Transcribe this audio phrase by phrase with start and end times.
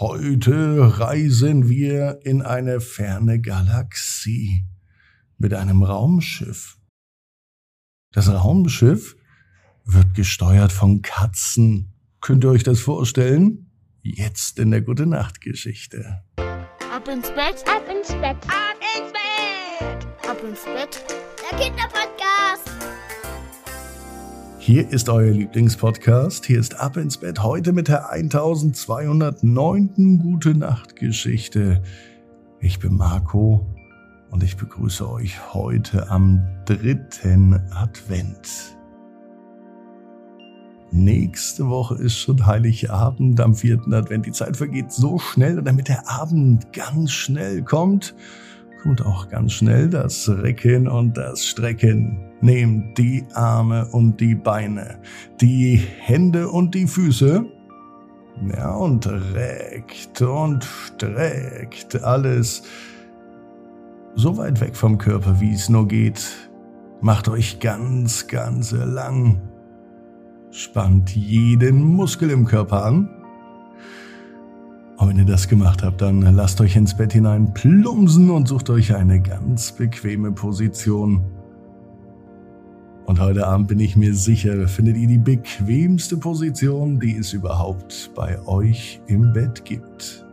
[0.00, 4.64] Heute reisen wir in eine ferne Galaxie
[5.38, 6.78] mit einem Raumschiff.
[8.10, 9.14] Das Raumschiff
[9.84, 11.92] wird gesteuert von Katzen.
[12.20, 13.70] Könnt ihr euch das vorstellen?
[14.02, 16.24] Jetzt in der Gute Nacht Geschichte.
[16.92, 18.36] Ab ins Bett, Ab ins Bett.
[18.48, 21.04] ab ins Bett, ab ins Bett.
[21.52, 22.93] Der Kinderpodcast.
[24.66, 26.46] Hier ist euer Lieblingspodcast.
[26.46, 30.20] Hier ist Ab ins Bett heute mit der 1209.
[30.22, 31.82] Gute Nacht Geschichte.
[32.60, 33.66] Ich bin Marco
[34.30, 38.74] und ich begrüße euch heute am dritten Advent.
[40.90, 44.24] Nächste Woche ist schon Heiligabend am vierten Advent.
[44.24, 48.14] Die Zeit vergeht so schnell und damit der Abend ganz schnell kommt,
[48.84, 52.18] kommt auch ganz schnell das Recken und das Strecken.
[52.42, 54.98] Nehmt die Arme und die Beine,
[55.40, 57.46] die Hände und die Füße.
[58.54, 62.62] Ja, und reckt und streckt alles
[64.16, 66.22] so weit weg vom Körper, wie es nur geht.
[67.00, 69.40] Macht euch ganz, ganz lang.
[70.50, 73.23] Spannt jeden Muskel im Körper an.
[75.14, 78.96] Wenn ihr das gemacht habt, dann lasst euch ins Bett hinein plumpsen und sucht euch
[78.96, 81.24] eine ganz bequeme Position.
[83.06, 88.10] Und heute Abend bin ich mir sicher, findet ihr die bequemste Position, die es überhaupt
[88.16, 90.26] bei euch im Bett gibt.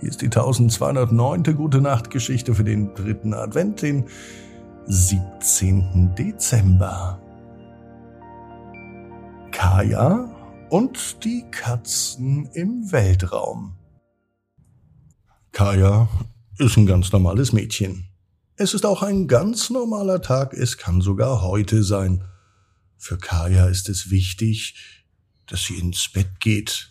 [0.00, 1.54] Hier ist die 1209.
[1.54, 4.06] Gute Nacht Geschichte für den dritten Advent, den
[4.86, 6.14] 17.
[6.16, 7.20] Dezember.
[9.50, 10.26] Kaya
[10.70, 13.74] und die Katzen im Weltraum.
[15.52, 16.08] Kaya
[16.56, 18.08] ist ein ganz normales Mädchen.
[18.56, 22.24] Es ist auch ein ganz normaler Tag, es kann sogar heute sein.
[22.96, 25.04] Für Kaya ist es wichtig,
[25.46, 26.90] dass sie ins Bett geht.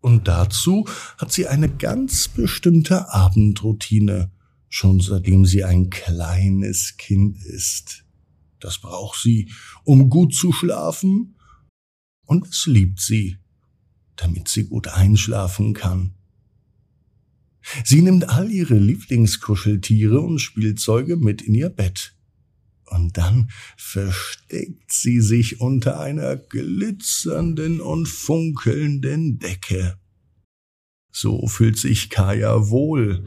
[0.00, 4.32] Und dazu hat sie eine ganz bestimmte Abendroutine,
[4.68, 8.04] schon seitdem sie ein kleines Kind ist.
[8.58, 9.52] Das braucht sie,
[9.84, 11.36] um gut zu schlafen,
[12.24, 13.38] und es liebt sie,
[14.16, 16.15] damit sie gut einschlafen kann.
[17.84, 22.14] Sie nimmt all ihre Lieblingskuscheltiere und Spielzeuge mit in ihr Bett.
[22.86, 29.98] Und dann versteckt sie sich unter einer glitzernden und funkelnden Decke.
[31.10, 33.24] So fühlt sich Kaya wohl.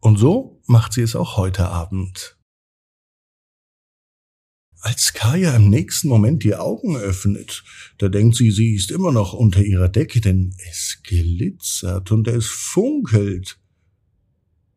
[0.00, 2.37] Und so macht sie es auch heute Abend.
[4.80, 7.64] Als Kaya im nächsten Moment die Augen öffnet,
[7.98, 12.46] da denkt sie, sie ist immer noch unter ihrer Decke, denn es glitzert und es
[12.46, 13.58] funkelt.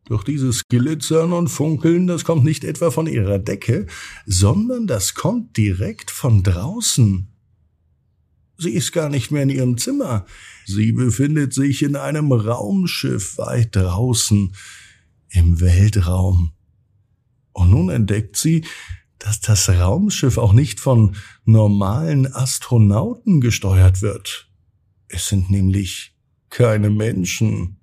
[0.06, 3.86] Doch dieses Glitzern und Funkeln, das kommt nicht etwa von ihrer Decke,
[4.26, 7.28] sondern das kommt direkt von draußen.
[8.58, 10.26] Sie ist gar nicht mehr in ihrem Zimmer.
[10.66, 14.54] Sie befindet sich in einem Raumschiff weit draußen
[15.30, 16.52] im Weltraum.
[17.52, 18.64] Und nun entdeckt sie,
[19.22, 24.50] dass das Raumschiff auch nicht von normalen Astronauten gesteuert wird.
[25.06, 26.16] Es sind nämlich
[26.50, 27.76] keine Menschen.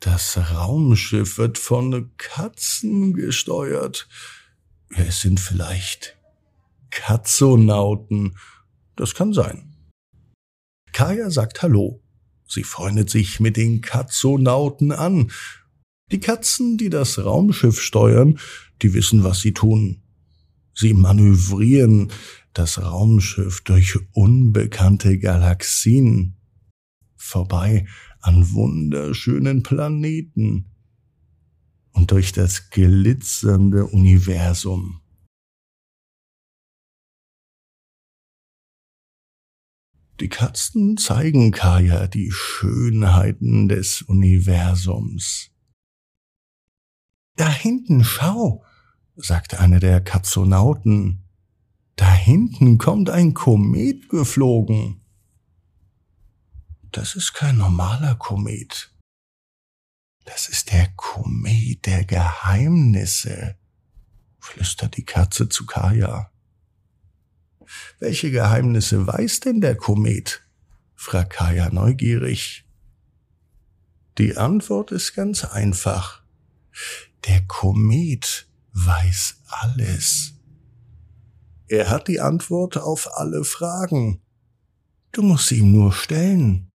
[0.00, 4.08] Das Raumschiff wird von Katzen gesteuert.
[4.88, 6.16] Es sind vielleicht
[6.88, 8.38] Katzonauten.
[8.96, 9.76] Das kann sein.
[10.92, 12.02] Kaya sagt Hallo.
[12.46, 15.30] Sie freundet sich mit den Katzonauten an.
[16.10, 18.38] Die Katzen, die das Raumschiff steuern,
[18.80, 20.02] die wissen, was sie tun.
[20.80, 22.12] Sie manövrieren
[22.52, 26.36] das Raumschiff durch unbekannte Galaxien,
[27.16, 27.88] vorbei
[28.20, 30.70] an wunderschönen Planeten
[31.90, 35.00] und durch das glitzernde Universum.
[40.20, 45.50] Die Katzen zeigen Kaya die Schönheiten des Universums.
[47.34, 48.64] Da hinten, schau,
[49.18, 51.24] sagte einer der Katzonauten.
[51.96, 55.00] Da hinten kommt ein Komet geflogen.
[56.92, 58.94] Das ist kein normaler Komet.
[60.24, 63.56] Das ist der Komet der Geheimnisse,
[64.38, 66.30] flüstert die Katze zu Kaya.
[67.98, 70.42] Welche Geheimnisse weiß denn der Komet?
[70.94, 72.64] fragt Kaya neugierig.
[74.18, 76.22] Die Antwort ist ganz einfach.
[77.26, 78.47] Der Komet
[78.86, 80.34] weiß alles.
[81.68, 84.22] Er hat die Antwort auf alle Fragen.
[85.12, 86.70] Du musst sie ihm nur stellen.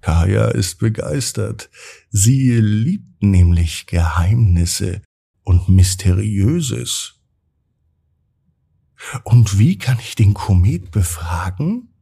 [0.00, 1.70] Kaya ist begeistert.
[2.10, 5.02] Sie liebt nämlich Geheimnisse
[5.42, 7.14] und Mysteriöses.
[9.24, 11.92] Und wie kann ich den Komet befragen?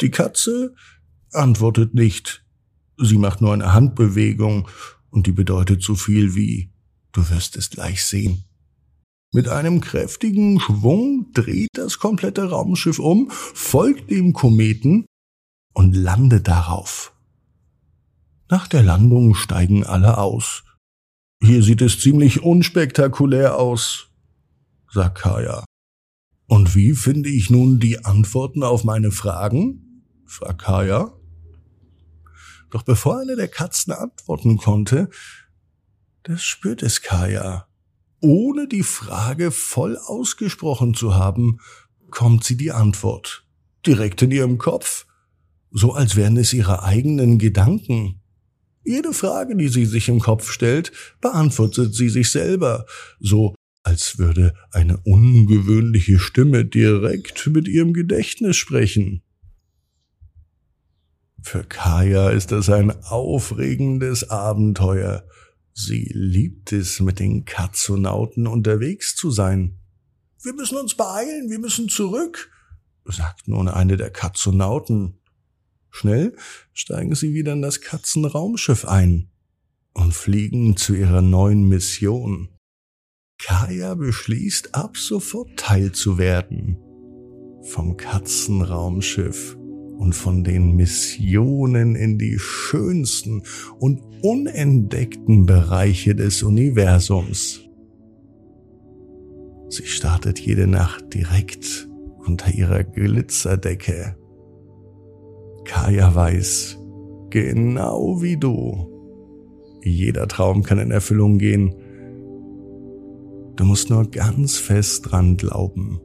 [0.00, 0.74] Die Katze
[1.32, 2.44] antwortet nicht.
[2.98, 4.68] Sie macht nur eine Handbewegung
[5.16, 6.70] und die bedeutet so viel wie
[7.12, 8.44] Du wirst es gleich sehen.
[9.32, 15.06] Mit einem kräftigen Schwung dreht das komplette Raumschiff um, folgt dem Kometen
[15.72, 17.14] und landet darauf.
[18.50, 20.62] Nach der Landung steigen alle aus.
[21.42, 24.10] Hier sieht es ziemlich unspektakulär aus,
[24.92, 25.64] sagt Kaya.
[26.46, 30.02] Und wie finde ich nun die Antworten auf meine Fragen?
[30.26, 31.14] fragt Kaya.
[32.70, 35.08] Doch bevor eine der Katzen antworten konnte,
[36.22, 37.68] das spürt es Kaya.
[38.20, 41.60] Ohne die Frage voll ausgesprochen zu haben,
[42.10, 43.46] kommt sie die Antwort.
[43.86, 45.06] Direkt in ihrem Kopf.
[45.70, 48.20] So als wären es ihre eigenen Gedanken.
[48.84, 52.86] Jede Frage, die sie sich im Kopf stellt, beantwortet sie sich selber,
[53.20, 59.22] so als würde eine ungewöhnliche Stimme direkt mit ihrem Gedächtnis sprechen.
[61.46, 65.24] Für Kaya ist das ein aufregendes Abenteuer.
[65.72, 69.78] Sie liebt es, mit den Katzonauten unterwegs zu sein.
[70.42, 72.50] Wir müssen uns beeilen, wir müssen zurück,
[73.04, 75.20] sagt nun eine der Katzonauten.
[75.88, 76.34] Schnell
[76.72, 79.30] steigen sie wieder in das Katzenraumschiff ein
[79.94, 82.48] und fliegen zu ihrer neuen Mission.
[83.38, 86.76] Kaya beschließt, ab sofort teilzuwerden
[87.62, 89.56] vom Katzenraumschiff
[89.98, 93.42] und von den Missionen in die schönsten
[93.78, 97.60] und unentdeckten Bereiche des Universums.
[99.68, 101.88] Sie startet jede Nacht direkt
[102.24, 104.16] unter ihrer Glitzerdecke.
[105.64, 106.78] Kaya weiß,
[107.30, 108.96] genau wie du,
[109.82, 111.74] jeder Traum kann in Erfüllung gehen.
[113.56, 116.00] Du musst nur ganz fest dran glauben.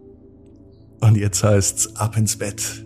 [1.01, 2.85] Und jetzt heißt's ab ins Bett